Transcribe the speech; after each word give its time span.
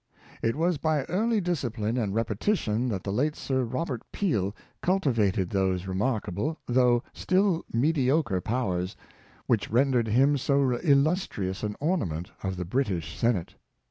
It 0.41 0.55
was 0.55 0.79
by 0.79 1.03
early 1.03 1.39
discipline 1.39 1.95
and 1.95 2.15
repetition 2.15 2.89
that 2.89 3.03
the 3.03 3.11
late 3.13 3.35
Sir 3.35 3.63
Robert 3.63 4.01
Peel 4.11 4.55
cultivated 4.81 5.51
those 5.51 5.85
remarkable, 5.85 6.57
though 6.65 7.03
still 7.13 7.63
mediocre 7.71 8.41
powers, 8.41 8.95
which 9.45 9.69
rendered 9.69 10.07
him 10.07 10.39
so 10.39 10.71
illustrious 10.79 11.61
an 11.61 11.75
ornament 11.79 12.31
of 12.41 12.55
the 12.57 12.65
British 12.65 13.15
Senate. 13.15 13.53